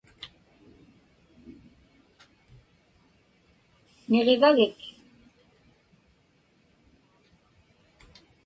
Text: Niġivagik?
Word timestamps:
Niġivagik? 4.09 4.79